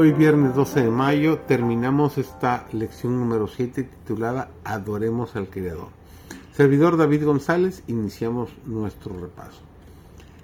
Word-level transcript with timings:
Hoy 0.00 0.12
viernes 0.12 0.54
12 0.54 0.84
de 0.84 0.90
mayo 0.92 1.40
terminamos 1.40 2.18
esta 2.18 2.68
lección 2.70 3.18
número 3.18 3.48
7 3.48 3.82
titulada 3.82 4.48
Adoremos 4.62 5.34
al 5.34 5.48
Creador. 5.50 5.88
Servidor 6.52 6.96
David 6.96 7.24
González, 7.24 7.82
iniciamos 7.88 8.52
nuestro 8.64 9.18
repaso. 9.18 9.60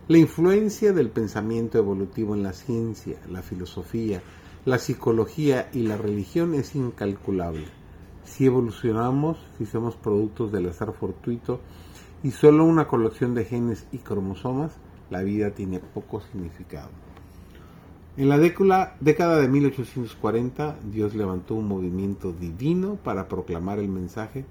La 0.09 0.19
influencia 0.19 0.93
del 0.93 1.09
pensamiento 1.09 1.79
evolutivo 1.79 2.35
en 2.35 2.43
la 2.43 2.53
ciencia, 2.53 3.17
la 3.31 3.43
filosofía, 3.43 4.23
la 4.65 4.81
psicología 4.81 5.69
y 5.73 5.83
la 5.85 5.99
religión 5.99 6.55
es 6.55 6.75
incalculable. 6.75 7.69
Si 8.25 8.47
evolucionamos, 8.47 9.39
si 9.57 9.67
somos 9.67 9.95
productos 9.95 10.51
del 10.51 10.69
azar 10.69 10.93
fortuito 10.95 11.61
y 12.25 12.33
solo 12.33 12.65
una 12.65 12.89
colección 12.89 13.35
de 13.35 13.45
genes 13.45 13.87
y 13.93 13.99
cromosomas, 13.99 14.73
la 15.11 15.23
vida 15.23 15.53
tiene 15.53 15.79
poco 15.79 16.21
significado. 16.23 16.91
En 18.17 18.29
la 18.29 18.39
década 18.39 19.41
de 19.41 19.49
1840, 19.49 20.77
Dios 20.85 21.17
levantó 21.17 21.57
un 21.57 21.67
movimiento 21.67 22.31
divino 22.31 22.95
para 22.95 23.27
proclamar 23.27 23.81
el 23.81 23.89
mensaje 23.89 24.45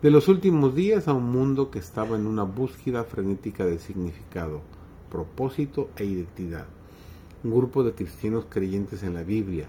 de 0.00 0.10
los 0.10 0.28
últimos 0.28 0.74
días 0.74 1.06
a 1.06 1.12
un 1.12 1.30
mundo 1.30 1.70
que 1.70 1.78
estaba 1.78 2.16
en 2.16 2.26
una 2.26 2.44
búsqueda 2.44 3.04
frenética 3.04 3.66
de 3.66 3.78
significado, 3.78 4.62
propósito 5.10 5.90
e 5.94 6.06
identidad. 6.06 6.68
Un 7.44 7.50
grupo 7.50 7.84
de 7.84 7.92
cristianos 7.92 8.46
creyentes 8.48 9.02
en 9.02 9.12
la 9.12 9.24
Biblia, 9.24 9.66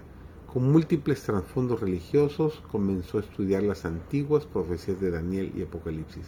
con 0.54 0.72
múltiples 0.72 1.22
trasfondos 1.22 1.82
religiosos, 1.82 2.64
comenzó 2.72 3.17
a 3.17 3.22
estudiar 3.22 3.64
las 3.64 3.84
antiguas 3.84 4.45
profecías 4.45 5.02
de 5.02 5.12
Daniel 5.12 5.52
y 5.54 5.64
Apocalipsis. 5.64 6.28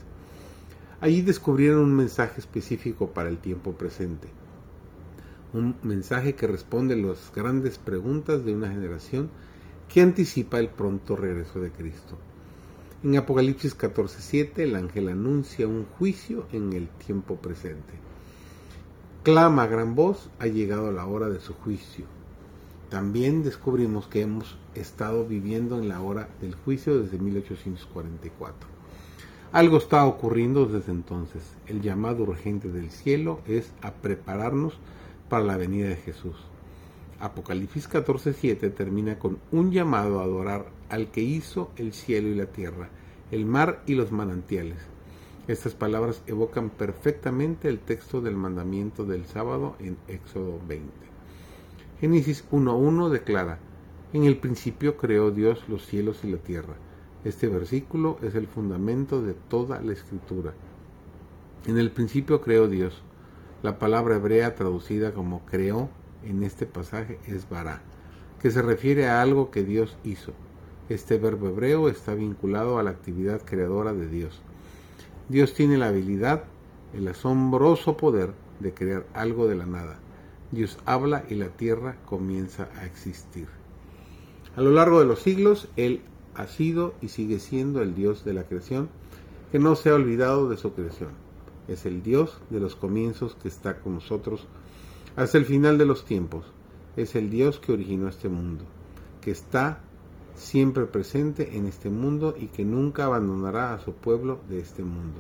Allí 1.00 1.22
descubrieron 1.22 1.80
un 1.80 1.96
mensaje 1.96 2.42
específico 2.42 3.08
para 3.08 3.30
el 3.30 3.38
tiempo 3.38 3.72
presente 3.72 4.43
un 5.54 5.76
mensaje 5.84 6.34
que 6.34 6.48
responde 6.48 6.96
las 6.96 7.32
grandes 7.34 7.78
preguntas 7.78 8.44
de 8.44 8.56
una 8.56 8.70
generación 8.70 9.30
que 9.88 10.02
anticipa 10.02 10.60
el 10.60 10.70
pronto 10.70 11.16
regreso 11.16 11.62
de 11.62 11.72
Cristo. 11.72 12.18
En 13.04 13.16
Apocalipsis 13.18 13.78
14:7 13.78 14.64
el 14.64 14.76
ángel 14.76 15.10
anuncia 15.10 15.68
un 15.68 15.86
juicio 15.86 16.48
en 16.52 16.74
el 16.74 16.88
tiempo 16.88 17.36
presente. 17.36 17.94
Clama 19.22 19.64
a 19.64 19.68
gran 19.68 19.94
voz, 19.94 20.30
ha 20.40 20.48
llegado 20.48 20.92
la 20.92 21.06
hora 21.06 21.30
de 21.30 21.40
su 21.40 21.54
juicio. 21.54 22.06
También 22.90 23.44
descubrimos 23.44 24.08
que 24.08 24.22
hemos 24.22 24.58
estado 24.74 25.26
viviendo 25.26 25.78
en 25.80 25.88
la 25.88 26.02
hora 26.02 26.30
del 26.42 26.56
juicio 26.56 27.00
desde 27.00 27.20
1844. 27.20 28.70
Algo 29.52 29.78
está 29.78 30.06
ocurriendo 30.06 30.66
desde 30.66 30.92
entonces. 30.92 31.44
El 31.68 31.82
llamado 31.82 32.24
urgente 32.24 32.70
del 32.70 32.90
cielo 32.90 33.40
es 33.46 33.72
a 33.82 33.92
prepararnos 33.92 34.80
para 35.34 35.46
la 35.46 35.58
venida 35.58 35.88
de 35.88 35.96
Jesús. 35.96 36.36
Apocalipsis 37.20 37.90
14:7 37.90 38.70
termina 38.70 39.18
con 39.18 39.40
un 39.52 39.72
llamado 39.72 40.20
a 40.20 40.26
adorar 40.26 40.68
al 40.90 41.10
que 41.10 41.22
hizo 41.22 41.72
el 41.76 41.94
cielo 41.94 42.28
y 42.28 42.36
la 42.36 42.46
tierra, 42.46 42.90
el 43.32 43.48
mar 43.48 43.82
y 43.88 43.96
los 43.96 44.12
manantiales. 44.12 44.78
Estas 45.48 45.74
palabras 45.74 46.22
evocan 46.28 46.70
perfectamente 46.70 47.68
el 47.68 47.80
texto 47.80 48.22
del 48.22 48.36
mandamiento 48.36 49.06
del 49.06 49.26
sábado 49.26 49.76
en 49.80 49.98
Éxodo 50.08 50.60
20. 50.68 50.88
Génesis 52.00 52.46
1.1 52.52 53.10
declara, 53.10 53.58
en 54.14 54.26
el 54.26 54.38
principio 54.38 54.98
creó 54.98 55.32
Dios 55.32 55.68
los 55.68 55.84
cielos 55.84 56.24
y 56.24 56.30
la 56.30 56.38
tierra. 56.38 56.76
Este 57.24 57.48
versículo 57.48 58.20
es 58.22 58.36
el 58.36 58.46
fundamento 58.46 59.24
de 59.24 59.34
toda 59.34 59.82
la 59.82 59.94
escritura. 59.94 60.54
En 61.66 61.80
el 61.80 61.90
principio 61.90 62.40
creó 62.40 62.68
Dios. 62.68 63.02
La 63.64 63.80
palabra 63.80 64.18
hebrea 64.18 64.56
traducida 64.56 65.14
como 65.14 65.46
creó 65.46 65.88
en 66.26 66.44
este 66.44 66.66
pasaje 66.66 67.18
es 67.28 67.48
bara, 67.48 67.82
que 68.42 68.52
se 68.52 68.62
refiere 68.62 69.08
a 69.08 69.22
algo 69.22 69.52
que 69.52 69.64
Dios 69.64 69.96
hizo. 70.04 70.34
Este 70.90 71.18
verbo 71.18 71.48
hebreo 71.48 71.88
está 71.88 72.14
vinculado 72.14 72.78
a 72.78 72.84
la 72.84 72.90
actividad 72.90 73.42
creadora 73.42 73.94
de 73.94 74.10
Dios. 74.10 74.42
Dios 75.30 75.54
tiene 75.54 75.78
la 75.78 75.88
habilidad, 75.88 76.44
el 76.94 77.08
asombroso 77.08 77.96
poder 77.96 78.34
de 78.60 78.74
crear 78.74 79.06
algo 79.14 79.48
de 79.48 79.56
la 79.56 79.66
nada. 79.66 79.98
Dios 80.52 80.78
habla 80.84 81.24
y 81.30 81.36
la 81.36 81.48
tierra 81.48 81.96
comienza 82.06 82.68
a 82.76 82.86
existir. 82.86 83.48
A 84.58 84.62
lo 84.62 84.72
largo 84.72 85.00
de 85.00 85.06
los 85.06 85.22
siglos, 85.22 85.70
Él 85.78 86.02
ha 86.36 86.48
sido 86.48 86.96
y 87.00 87.08
sigue 87.08 87.40
siendo 87.40 87.82
el 87.82 87.96
Dios 87.96 88.26
de 88.26 88.34
la 88.34 88.44
creación, 88.44 88.90
que 89.54 89.60
no 89.60 89.78
se 89.78 89.90
ha 89.90 89.96
olvidado 89.96 90.50
de 90.50 90.58
su 90.58 90.74
creación 90.74 91.24
es 91.68 91.86
el 91.86 92.04
Dios 92.04 92.40
de 92.50 92.60
los 92.60 92.76
comienzos 92.76 93.36
que 93.36 93.48
está 93.48 93.80
con 93.80 93.96
nosotros 93.96 94.48
hasta 95.16 95.38
el 95.38 95.46
final 95.46 95.78
de 95.78 95.86
los 95.86 96.06
tiempos. 96.06 96.46
Es 96.96 97.16
el 97.16 97.30
Dios 97.30 97.60
que 97.60 97.72
originó 97.72 98.08
este 98.08 98.30
mundo, 98.30 98.66
que 99.22 99.32
está 99.32 99.82
siempre 100.36 100.86
presente 100.86 101.58
en 101.58 101.66
este 101.66 101.90
mundo 101.90 102.36
y 102.38 102.48
que 102.48 102.66
nunca 102.66 103.06
abandonará 103.06 103.74
a 103.74 103.80
su 103.80 103.94
pueblo 103.94 104.40
de 104.50 104.60
este 104.60 104.84
mundo. 104.84 105.20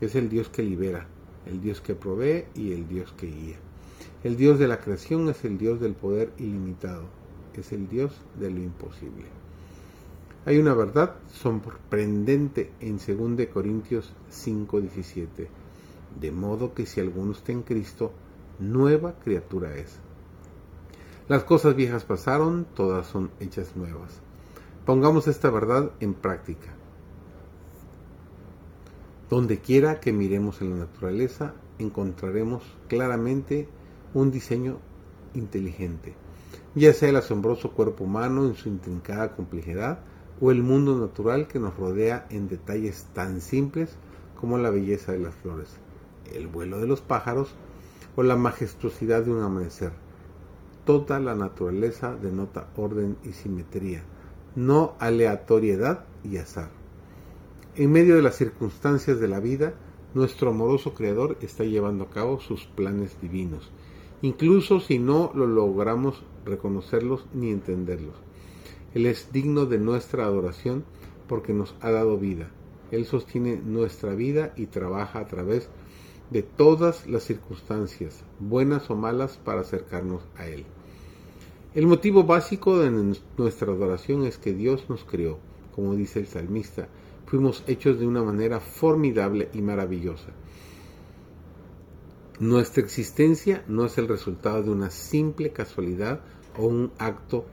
Es 0.00 0.14
el 0.14 0.28
Dios 0.28 0.48
que 0.48 0.62
libera, 0.62 1.06
el 1.46 1.60
Dios 1.60 1.80
que 1.80 1.94
provee 1.94 2.44
y 2.54 2.72
el 2.72 2.88
Dios 2.88 3.12
que 3.12 3.26
guía. 3.26 3.56
El 4.24 4.36
Dios 4.36 4.58
de 4.58 4.68
la 4.68 4.80
creación 4.80 5.28
es 5.28 5.44
el 5.44 5.58
Dios 5.58 5.80
del 5.80 5.94
poder 5.94 6.32
ilimitado, 6.38 7.04
es 7.54 7.72
el 7.72 7.88
Dios 7.88 8.12
de 8.38 8.50
lo 8.50 8.60
imposible. 8.60 9.26
Hay 10.44 10.58
una 10.58 10.72
verdad 10.72 11.16
sorprendente 11.32 12.72
en 12.80 12.98
2 12.98 13.46
Corintios 13.52 14.14
5:17 14.30 15.48
de 16.20 16.32
modo 16.32 16.74
que 16.74 16.86
si 16.86 17.00
alguno 17.00 17.32
está 17.32 17.52
en 17.52 17.62
Cristo, 17.62 18.12
nueva 18.58 19.14
criatura 19.18 19.76
es. 19.76 19.98
Las 21.28 21.44
cosas 21.44 21.76
viejas 21.76 22.04
pasaron, 22.04 22.66
todas 22.74 23.06
son 23.06 23.30
hechas 23.38 23.76
nuevas. 23.76 24.20
Pongamos 24.84 25.28
esta 25.28 25.50
verdad 25.50 25.92
en 26.00 26.14
práctica. 26.14 26.74
Donde 29.28 29.58
quiera 29.58 30.00
que 30.00 30.12
miremos 30.12 30.62
en 30.62 30.70
la 30.70 30.76
naturaleza, 30.86 31.54
encontraremos 31.78 32.62
claramente 32.88 33.68
un 34.14 34.30
diseño 34.30 34.78
inteligente, 35.34 36.14
ya 36.74 36.94
sea 36.94 37.10
el 37.10 37.16
asombroso 37.16 37.72
cuerpo 37.72 38.04
humano 38.04 38.46
en 38.46 38.54
su 38.54 38.70
intrincada 38.70 39.36
complejidad 39.36 40.00
o 40.40 40.50
el 40.50 40.62
mundo 40.62 40.96
natural 40.96 41.46
que 41.46 41.58
nos 41.58 41.76
rodea 41.76 42.26
en 42.30 42.48
detalles 42.48 43.06
tan 43.12 43.42
simples 43.42 43.96
como 44.40 44.56
la 44.56 44.70
belleza 44.70 45.12
de 45.12 45.18
las 45.18 45.34
flores 45.34 45.78
el 46.34 46.46
vuelo 46.46 46.78
de 46.78 46.86
los 46.86 47.00
pájaros 47.00 47.54
o 48.16 48.22
la 48.22 48.36
majestuosidad 48.36 49.22
de 49.22 49.30
un 49.30 49.42
amanecer. 49.42 49.92
Toda 50.84 51.20
la 51.20 51.34
naturaleza 51.34 52.16
denota 52.16 52.68
orden 52.76 53.16
y 53.24 53.32
simetría, 53.32 54.02
no 54.56 54.94
aleatoriedad 54.98 56.04
y 56.24 56.38
azar. 56.38 56.70
En 57.76 57.92
medio 57.92 58.16
de 58.16 58.22
las 58.22 58.36
circunstancias 58.36 59.20
de 59.20 59.28
la 59.28 59.38
vida, 59.38 59.74
nuestro 60.14 60.50
amoroso 60.50 60.94
Creador 60.94 61.36
está 61.42 61.64
llevando 61.64 62.04
a 62.04 62.10
cabo 62.10 62.40
sus 62.40 62.64
planes 62.64 63.20
divinos, 63.20 63.70
incluso 64.22 64.80
si 64.80 64.98
no 64.98 65.30
lo 65.34 65.46
logramos 65.46 66.24
reconocerlos 66.44 67.26
ni 67.34 67.50
entenderlos. 67.50 68.16
Él 68.94 69.06
es 69.06 69.30
digno 69.32 69.66
de 69.66 69.78
nuestra 69.78 70.24
adoración 70.24 70.84
porque 71.28 71.52
nos 71.52 71.76
ha 71.80 71.90
dado 71.90 72.16
vida. 72.16 72.48
Él 72.90 73.04
sostiene 73.04 73.60
nuestra 73.64 74.14
vida 74.14 74.54
y 74.56 74.66
trabaja 74.66 75.20
a 75.20 75.26
través 75.26 75.68
de 76.30 76.42
todas 76.42 77.06
las 77.06 77.24
circunstancias, 77.24 78.22
buenas 78.38 78.90
o 78.90 78.96
malas, 78.96 79.38
para 79.38 79.62
acercarnos 79.62 80.22
a 80.36 80.46
Él. 80.46 80.64
El 81.74 81.86
motivo 81.86 82.24
básico 82.24 82.78
de 82.78 83.14
nuestra 83.36 83.72
adoración 83.72 84.24
es 84.24 84.38
que 84.38 84.52
Dios 84.52 84.84
nos 84.88 85.04
creó, 85.04 85.38
como 85.74 85.94
dice 85.94 86.18
el 86.18 86.26
salmista, 86.26 86.88
fuimos 87.26 87.62
hechos 87.66 88.00
de 88.00 88.06
una 88.06 88.22
manera 88.22 88.58
formidable 88.58 89.50
y 89.52 89.60
maravillosa. 89.60 90.32
Nuestra 92.40 92.82
existencia 92.82 93.64
no 93.68 93.84
es 93.84 93.98
el 93.98 94.08
resultado 94.08 94.62
de 94.62 94.70
una 94.70 94.90
simple 94.90 95.50
casualidad 95.50 96.20
o 96.56 96.66
un 96.66 96.92
acto 96.98 97.44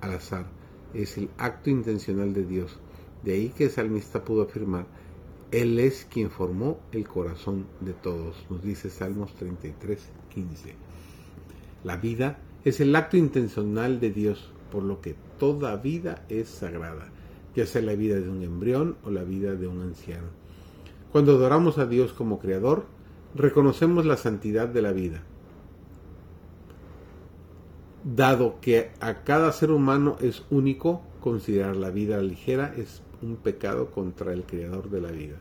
al 0.00 0.14
azar, 0.14 0.46
es 0.92 1.18
el 1.18 1.30
acto 1.38 1.70
intencional 1.70 2.32
de 2.32 2.44
Dios. 2.44 2.78
De 3.22 3.32
ahí 3.32 3.48
que 3.48 3.64
el 3.64 3.70
salmista 3.70 4.22
pudo 4.22 4.42
afirmar, 4.42 4.86
él 5.50 5.78
es 5.78 6.06
quien 6.10 6.30
formó 6.30 6.78
el 6.92 7.06
corazón 7.06 7.66
de 7.80 7.92
todos, 7.92 8.36
nos 8.50 8.62
dice 8.62 8.90
Salmos 8.90 9.34
33, 9.34 10.08
15. 10.34 10.74
La 11.84 11.96
vida 11.96 12.38
es 12.64 12.80
el 12.80 12.96
acto 12.96 13.16
intencional 13.16 14.00
de 14.00 14.10
Dios, 14.10 14.50
por 14.72 14.82
lo 14.82 15.00
que 15.00 15.14
toda 15.38 15.76
vida 15.76 16.24
es 16.28 16.48
sagrada, 16.48 17.10
ya 17.54 17.66
sea 17.66 17.82
la 17.82 17.94
vida 17.94 18.18
de 18.18 18.28
un 18.28 18.42
embrión 18.42 18.96
o 19.04 19.10
la 19.10 19.22
vida 19.22 19.54
de 19.54 19.68
un 19.68 19.82
anciano. 19.82 20.28
Cuando 21.12 21.32
adoramos 21.32 21.78
a 21.78 21.86
Dios 21.86 22.12
como 22.12 22.40
Creador, 22.40 22.86
reconocemos 23.34 24.06
la 24.06 24.16
santidad 24.16 24.68
de 24.68 24.82
la 24.82 24.92
vida. 24.92 25.22
Dado 28.02 28.60
que 28.60 28.90
a 29.00 29.22
cada 29.24 29.52
ser 29.52 29.70
humano 29.70 30.16
es 30.20 30.44
único, 30.50 31.02
considerar 31.20 31.76
la 31.76 31.90
vida 31.90 32.20
ligera 32.20 32.74
es 32.76 33.02
un 33.24 33.36
pecado 33.36 33.90
contra 33.90 34.32
el 34.32 34.44
Creador 34.44 34.90
de 34.90 35.00
la 35.00 35.10
vida. 35.10 35.36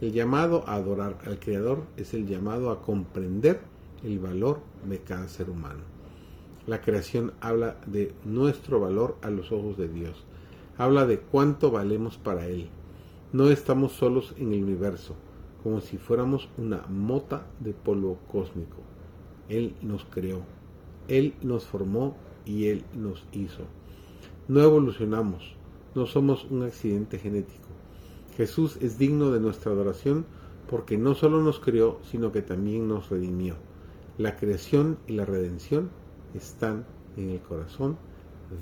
El 0.00 0.12
llamado 0.12 0.64
a 0.66 0.74
adorar 0.74 1.18
al 1.26 1.38
Creador 1.38 1.84
es 1.96 2.14
el 2.14 2.26
llamado 2.26 2.70
a 2.70 2.82
comprender 2.82 3.60
el 4.02 4.18
valor 4.18 4.60
de 4.88 4.98
cada 4.98 5.28
ser 5.28 5.50
humano. 5.50 5.80
La 6.66 6.80
creación 6.80 7.32
habla 7.40 7.76
de 7.86 8.14
nuestro 8.24 8.80
valor 8.80 9.16
a 9.22 9.30
los 9.30 9.52
ojos 9.52 9.76
de 9.76 9.88
Dios. 9.88 10.24
Habla 10.78 11.06
de 11.06 11.18
cuánto 11.18 11.70
valemos 11.70 12.18
para 12.18 12.46
Él. 12.46 12.68
No 13.32 13.48
estamos 13.48 13.92
solos 13.92 14.34
en 14.38 14.52
el 14.52 14.62
universo, 14.62 15.14
como 15.62 15.80
si 15.80 15.98
fuéramos 15.98 16.48
una 16.58 16.86
mota 16.88 17.46
de 17.60 17.72
polvo 17.72 18.18
cósmico. 18.30 18.78
Él 19.48 19.74
nos 19.82 20.04
creó, 20.04 20.42
Él 21.08 21.34
nos 21.42 21.64
formó 21.64 22.16
y 22.44 22.66
Él 22.66 22.84
nos 22.94 23.24
hizo. 23.32 23.64
No 24.48 24.60
evolucionamos, 24.60 25.56
no 25.94 26.06
somos 26.06 26.44
un 26.50 26.62
accidente 26.62 27.18
genético. 27.18 27.68
Jesús 28.36 28.78
es 28.80 28.98
digno 28.98 29.30
de 29.30 29.40
nuestra 29.40 29.72
adoración 29.72 30.24
porque 30.68 30.96
no 30.96 31.14
solo 31.14 31.42
nos 31.42 31.60
creó, 31.60 32.00
sino 32.02 32.32
que 32.32 32.42
también 32.42 32.88
nos 32.88 33.10
redimió. 33.10 33.56
La 34.18 34.36
creación 34.36 34.98
y 35.06 35.12
la 35.12 35.24
redención 35.24 35.90
están 36.34 36.86
en 37.16 37.30
el 37.30 37.40
corazón 37.40 37.96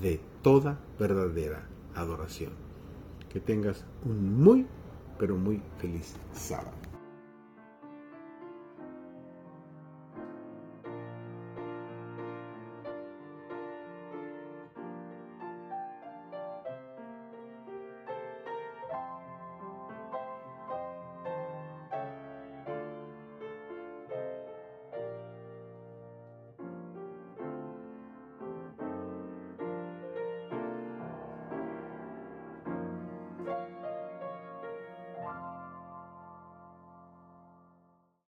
de 0.02 0.20
toda 0.42 0.80
verdadera 0.98 1.68
adoración. 1.94 2.52
Que 3.32 3.40
tengas 3.40 3.84
un 4.04 4.42
muy, 4.42 4.66
pero 5.18 5.36
muy 5.36 5.62
feliz 5.78 6.14
sábado. 6.32 6.89